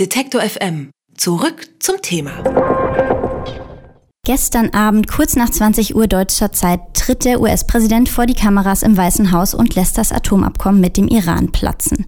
[0.00, 0.90] Detektor FM.
[1.16, 2.32] Zurück zum Thema.
[4.26, 8.96] Gestern Abend, kurz nach 20 Uhr deutscher Zeit, tritt der US-Präsident vor die Kameras im
[8.96, 12.06] Weißen Haus und lässt das Atomabkommen mit dem Iran platzen.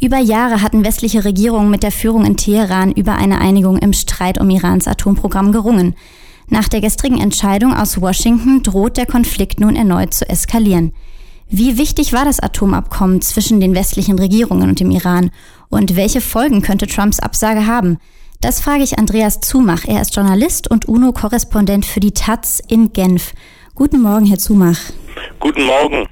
[0.00, 4.40] Über Jahre hatten westliche Regierungen mit der Führung in Teheran über eine Einigung im Streit
[4.40, 5.96] um Irans Atomprogramm gerungen.
[6.48, 10.94] Nach der gestrigen Entscheidung aus Washington droht der Konflikt nun erneut zu eskalieren.
[11.52, 15.32] Wie wichtig war das Atomabkommen zwischen den westlichen Regierungen und dem Iran?
[15.68, 17.98] Und welche Folgen könnte Trumps Absage haben?
[18.40, 19.84] Das frage ich Andreas Zumach.
[19.84, 23.32] Er ist Journalist und UNO-Korrespondent für die Taz in Genf.
[23.74, 24.78] Guten Morgen, Herr Zumach.
[25.40, 26.06] Guten Morgen.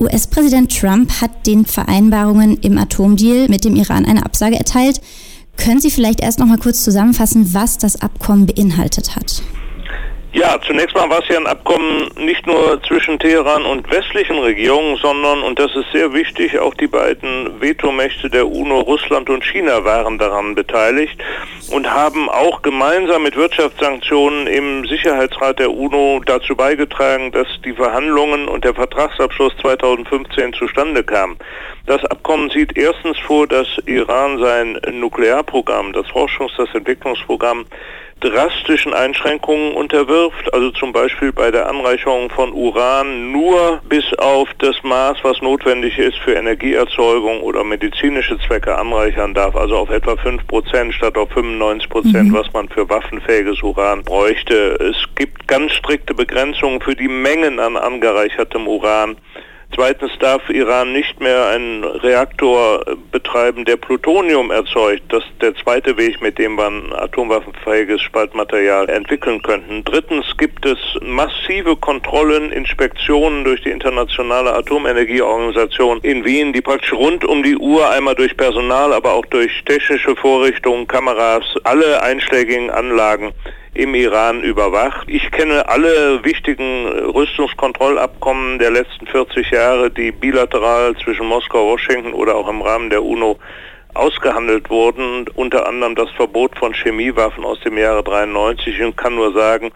[0.00, 5.00] US-Präsident Trump hat den Vereinbarungen im Atomdeal mit dem Iran eine Absage erteilt.
[5.56, 9.40] Können Sie vielleicht erst noch mal kurz zusammenfassen, was das Abkommen beinhaltet hat?
[10.34, 14.96] Ja, zunächst mal war es ja ein Abkommen nicht nur zwischen Teheran und westlichen Regierungen,
[14.96, 19.84] sondern, und das ist sehr wichtig, auch die beiden Vetomächte der UNO, Russland und China
[19.84, 21.22] waren daran beteiligt
[21.70, 28.48] und haben auch gemeinsam mit Wirtschaftssanktionen im Sicherheitsrat der UNO dazu beigetragen, dass die Verhandlungen
[28.48, 31.38] und der Vertragsabschluss 2015 zustande kamen.
[31.86, 37.66] Das Abkommen sieht erstens vor, dass Iran sein Nuklearprogramm, das Forschungs-, das Entwicklungsprogramm
[38.20, 44.76] drastischen Einschränkungen unterwirft, also zum Beispiel bei der Anreicherung von Uran nur bis auf das
[44.82, 50.92] Maß, was notwendig ist für Energieerzeugung oder medizinische Zwecke anreichern darf, also auf etwa 5%
[50.92, 52.32] statt auf 95%, mhm.
[52.32, 54.74] was man für waffenfähiges Uran bräuchte.
[54.80, 59.16] Es gibt ganz strikte Begrenzungen für die Mengen an angereichertem Uran.
[59.74, 65.02] Zweitens darf Iran nicht mehr einen Reaktor betreiben, der Plutonium erzeugt.
[65.08, 69.84] Das ist der zweite Weg, mit dem man atomwaffenfähiges Spaltmaterial entwickeln könnten.
[69.84, 77.24] Drittens gibt es massive Kontrollen, Inspektionen durch die Internationale Atomenergieorganisation in Wien, die praktisch rund
[77.24, 83.32] um die Uhr einmal durch Personal, aber auch durch technische Vorrichtungen, Kameras, alle einschlägigen Anlagen
[83.74, 85.08] im Iran überwacht.
[85.08, 92.36] Ich kenne alle wichtigen Rüstungskontrollabkommen der letzten 40 Jahre, die bilateral zwischen Moskau, Washington oder
[92.36, 93.38] auch im Rahmen der UNO
[93.94, 99.32] ausgehandelt wurden, unter anderem das Verbot von Chemiewaffen aus dem Jahre 93 und kann nur
[99.32, 99.72] sagen,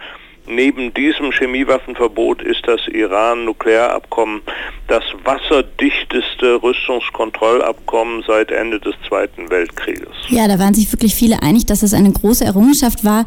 [0.51, 4.41] Neben diesem Chemiewaffenverbot ist das Iran-Nuklearabkommen
[4.87, 10.09] das wasserdichteste Rüstungskontrollabkommen seit Ende des Zweiten Weltkrieges.
[10.29, 13.27] Ja, da waren sich wirklich viele einig, dass es eine große Errungenschaft war.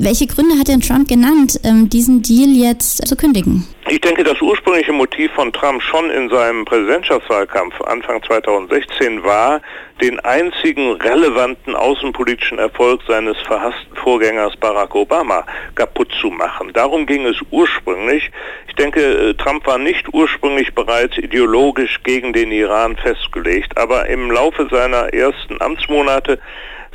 [0.00, 3.66] Welche Gründe hat denn Trump genannt, ähm, diesen Deal jetzt zu kündigen?
[3.88, 9.60] Ich denke, das ursprüngliche Motiv von Trump schon in seinem Präsidentschaftswahlkampf Anfang 2016 war,
[10.00, 15.44] den einzigen relevanten außenpolitischen Erfolg seines verhassten Vorgängers Barack Obama
[15.74, 16.70] kaputt zu machen.
[16.74, 18.30] Darum ging es ursprünglich.
[18.68, 24.30] Ich denke, äh, Trump war nicht ursprünglich bereits ideologisch gegen den Iran festgelegt, aber im
[24.30, 26.38] Laufe seiner ersten Amtsmonate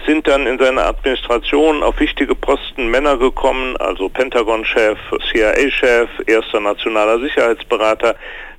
[0.05, 4.97] sind dann in seiner Administration auf wichtige Posten Männer gekommen, also Pentagon-Chef,
[5.31, 8.15] CIA-Chef, erster nationaler Sicherheitsberater,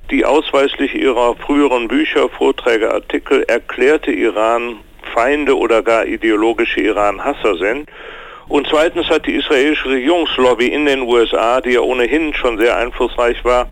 [0.09, 4.79] die ausweislich ihrer früheren Bücher, Vorträge, Artikel erklärte Iran
[5.13, 7.89] Feinde oder gar ideologische Iran-Hasser sind.
[8.47, 13.43] Und zweitens hat die israelische Regierungslobby in den USA, die ja ohnehin schon sehr einflussreich
[13.43, 13.69] war,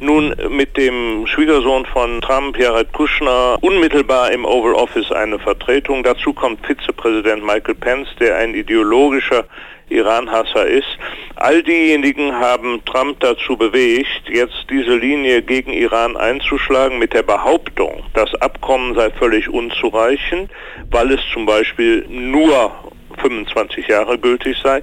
[0.00, 6.02] nun mit dem Schwiegersohn von Trump, Jared Kushner, unmittelbar im Oval Office eine Vertretung.
[6.02, 9.44] Dazu kommt Vizepräsident Michael Pence, der ein ideologischer
[9.88, 10.88] Iran-Hasser ist.
[11.36, 18.02] All diejenigen haben Trump dazu bewegt, jetzt diese Linie gegen Iran einzuschlagen mit der Behauptung,
[18.14, 20.50] das Abkommen sei völlig unzureichend,
[20.90, 22.72] weil es zum Beispiel nur
[23.20, 24.82] 25 Jahre gültig sei.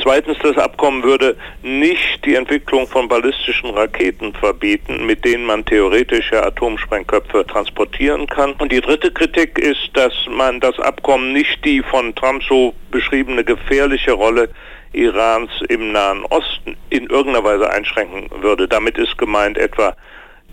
[0.00, 6.42] Zweitens, das Abkommen würde nicht die Entwicklung von ballistischen Raketen verbieten, mit denen man theoretische
[6.44, 8.52] Atomsprengköpfe transportieren kann.
[8.54, 13.44] Und die dritte Kritik ist, dass man das Abkommen nicht die von Trump so beschriebene
[13.44, 14.48] gefährliche Rolle
[14.92, 18.68] Irans im Nahen Osten in irgendeiner Weise einschränken würde.
[18.68, 19.96] Damit ist gemeint etwa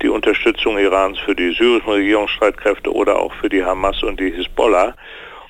[0.01, 4.95] die Unterstützung Irans für die syrischen Regierungsstreitkräfte oder auch für die Hamas und die Hisbollah.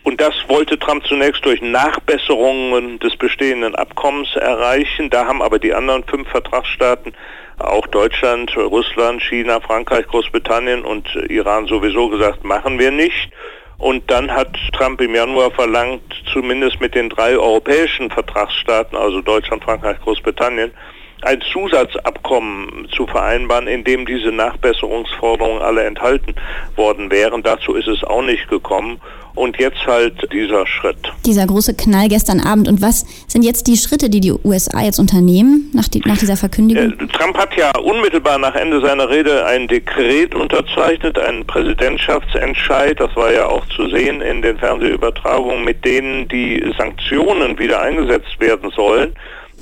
[0.03, 5.09] Und das wollte Trump zunächst durch Nachbesserungen des bestehenden Abkommens erreichen.
[5.09, 7.13] Da haben aber die anderen fünf Vertragsstaaten,
[7.57, 13.29] auch Deutschland, Russland, China, Frankreich, Großbritannien und Iran sowieso gesagt, machen wir nicht.
[13.77, 16.01] Und dann hat Trump im Januar verlangt,
[16.33, 20.71] zumindest mit den drei europäischen Vertragsstaaten, also Deutschland, Frankreich, Großbritannien,
[21.23, 26.35] ein Zusatzabkommen zu vereinbaren, in dem diese Nachbesserungsforderungen alle enthalten
[26.75, 27.43] worden wären.
[27.43, 28.99] Dazu ist es auch nicht gekommen.
[29.35, 30.97] Und jetzt halt dieser Schritt.
[31.25, 32.67] Dieser große Knall gestern Abend.
[32.67, 36.35] Und was sind jetzt die Schritte, die die USA jetzt unternehmen nach, die, nach dieser
[36.35, 36.91] Verkündigung?
[36.99, 42.99] Äh, Trump hat ja unmittelbar nach Ende seiner Rede ein Dekret unterzeichnet, einen Präsidentschaftsentscheid.
[42.99, 48.39] Das war ja auch zu sehen in den Fernsehübertragungen, mit denen die Sanktionen wieder eingesetzt
[48.39, 49.13] werden sollen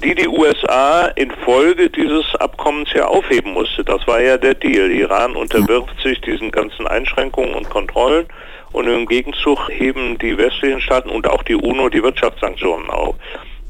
[0.04, 3.84] die die USA infolge dieses Abkommens ja aufheben musste.
[3.84, 4.92] Das war ja der Deal.
[4.92, 8.28] Iran unterwirft sich diesen ganzen Einschränkungen und Kontrollen
[8.72, 13.16] und im Gegenzug heben die westlichen Staaten und auch die UNO die Wirtschaftssanktionen auf.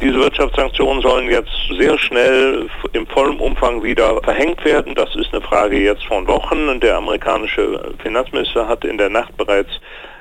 [0.02, 4.94] Diese Wirtschaftssanktionen sollen jetzt sehr schnell im vollen Umfang wieder verhängt werden.
[4.94, 6.70] Das ist eine Frage jetzt von Wochen.
[6.70, 9.72] Und der amerikanische Finanzminister hat in der Nacht bereits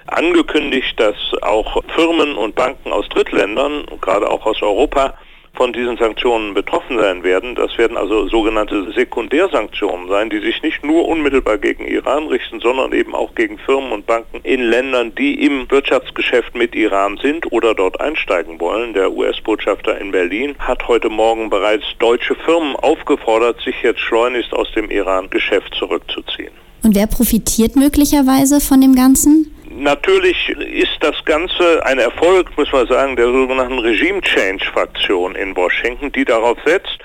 [0.07, 5.15] angekündigt, dass auch Firmen und Banken aus Drittländern, gerade auch aus Europa,
[5.57, 7.55] von diesen Sanktionen betroffen sein werden.
[7.55, 12.93] Das werden also sogenannte Sekundärsanktionen sein, die sich nicht nur unmittelbar gegen Iran richten, sondern
[12.93, 17.75] eben auch gegen Firmen und Banken in Ländern, die im Wirtschaftsgeschäft mit Iran sind oder
[17.75, 18.93] dort einsteigen wollen.
[18.93, 24.71] Der US-Botschafter in Berlin hat heute Morgen bereits deutsche Firmen aufgefordert, sich jetzt schleunigst aus
[24.73, 26.53] dem Iran-Geschäft zurückzuziehen.
[26.83, 29.56] Und wer profitiert möglicherweise von dem Ganzen?
[29.79, 35.55] Natürlich ist das Ganze ein Erfolg, muss man sagen, der sogenannten Regime Change Fraktion in
[35.55, 36.99] Washington, die darauf setzt,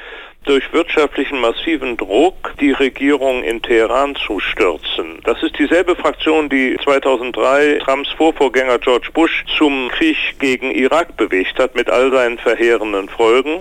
[0.45, 5.19] durch wirtschaftlichen massiven Druck die Regierung in Teheran zu stürzen.
[5.25, 11.59] Das ist dieselbe Fraktion, die 2003 Trumps Vorvorgänger George Bush zum Krieg gegen Irak bewegt
[11.59, 13.59] hat, mit all seinen verheerenden Folgen.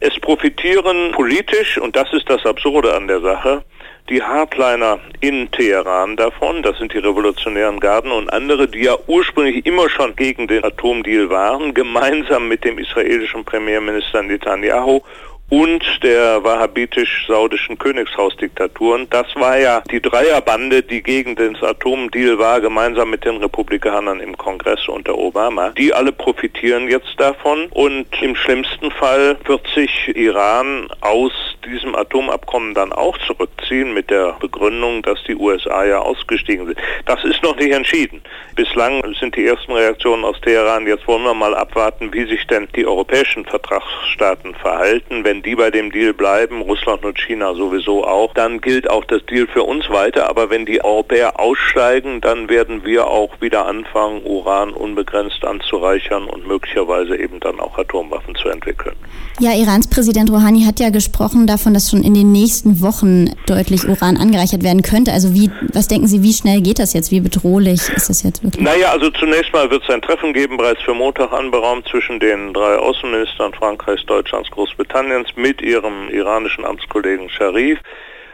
[0.00, 3.64] Es profitieren politisch, und das ist das Absurde an der Sache,
[4.08, 9.66] die Hardliner in Teheran davon, das sind die revolutionären Garden und andere, die ja ursprünglich
[9.66, 15.00] immer schon gegen den Atomdeal waren, gemeinsam mit dem israelischen Premierminister Netanyahu
[15.48, 19.08] und der wahhabitisch-saudischen Königshausdiktaturen.
[19.10, 24.36] Das war ja die Dreierbande, die gegen den Atomdeal war, gemeinsam mit den Republikanern im
[24.36, 25.70] Kongress unter Obama.
[25.70, 31.32] Die alle profitieren jetzt davon und im schlimmsten Fall wird sich Iran aus
[31.70, 36.78] diesem Atomabkommen dann auch zurückziehen mit der Begründung, dass die USA ja ausgestiegen sind.
[37.04, 38.22] Das ist noch nicht entschieden.
[38.54, 42.68] Bislang sind die ersten Reaktionen aus Teheran, jetzt wollen wir mal abwarten, wie sich denn
[42.74, 45.24] die europäischen Vertragsstaaten verhalten.
[45.24, 49.24] Wenn die bei dem Deal bleiben, Russland und China sowieso auch, dann gilt auch das
[49.26, 50.28] Deal für uns weiter.
[50.28, 56.46] Aber wenn die Europäer aussteigen, dann werden wir auch wieder anfangen, Uran unbegrenzt anzureichern und
[56.46, 58.96] möglicherweise eben dann auch Atomwaffen zu entwickeln.
[59.38, 63.88] Ja, Irans Präsident Rouhani hat ja gesprochen davon, dass schon in den nächsten Wochen deutlich
[63.88, 65.12] Uran angereichert werden könnte.
[65.12, 67.10] Also wie, was denken Sie, wie schnell geht das jetzt?
[67.10, 68.62] Wie bedrohlich ist das jetzt wirklich?
[68.62, 72.52] Naja, also zunächst mal wird es ein Treffen geben, bereits für Montag anberaumt, zwischen den
[72.52, 77.78] drei Außenministern Frankreichs, Deutschlands, Großbritanniens mit ihrem iranischen Amtskollegen Sharif.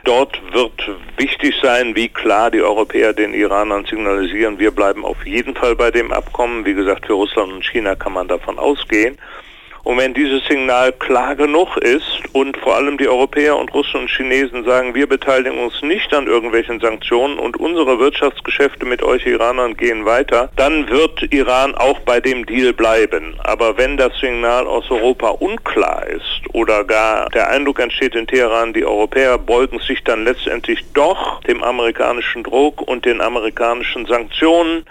[0.05, 5.55] Dort wird wichtig sein, wie klar die Europäer den Iranern signalisieren, wir bleiben auf jeden
[5.55, 6.65] Fall bei dem Abkommen.
[6.65, 9.17] Wie gesagt, für Russland und China kann man davon ausgehen.
[9.85, 14.11] Und wenn dieses Signal klar genug ist und vor allem die Europäer und Russen und
[14.11, 19.77] Chinesen sagen, wir beteiligen uns nicht an irgendwelchen Sanktionen und unsere Wirtschaftsgeschäfte mit euch Iranern
[19.77, 23.35] gehen weiter, dann wird Iran auch bei dem Deal bleiben.
[23.43, 28.73] Aber wenn das Signal aus Europa unklar ist oder gar der Eindruck entsteht in Teheran,
[28.73, 34.85] die Europäer beugen sich dann letztendlich doch dem amerikanischen Druck und den amerikanischen Sanktionen,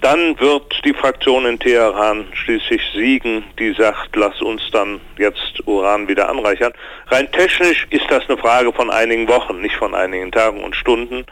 [0.00, 6.08] dann wird die Fraktion in Teheran schließlich siegen, die sagt, lass uns dann jetzt Uran
[6.08, 6.72] wieder anreichern.
[7.08, 11.26] Rein technisch ist das eine Frage von einigen Wochen, nicht von einigen Tagen und Stunden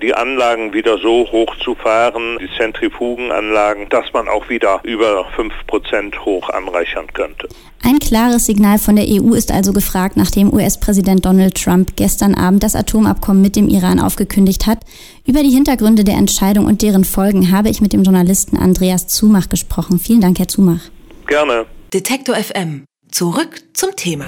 [0.00, 6.18] die Anlagen wieder so hoch zu fahren, die Zentrifugenanlagen, dass man auch wieder über 5%
[6.24, 7.48] hoch anreichern könnte.
[7.82, 12.62] Ein klares Signal von der EU ist also gefragt, nachdem US-Präsident Donald Trump gestern Abend
[12.62, 14.78] das Atomabkommen mit dem Iran aufgekündigt hat.
[15.26, 19.48] Über die Hintergründe der Entscheidung und deren Folgen habe ich mit dem Journalisten Andreas Zumach
[19.48, 19.98] gesprochen.
[19.98, 20.90] Vielen Dank, Herr Zumach.
[21.26, 21.66] Gerne.
[21.92, 22.84] Detektor FM.
[23.10, 24.26] Zurück zum Thema.